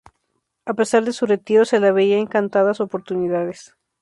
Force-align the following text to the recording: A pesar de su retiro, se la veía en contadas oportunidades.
A 0.65 0.73
pesar 0.73 1.03
de 1.05 1.13
su 1.13 1.27
retiro, 1.27 1.63
se 1.63 1.79
la 1.79 1.91
veía 1.91 2.17
en 2.17 2.25
contadas 2.25 2.79
oportunidades. 2.81 3.75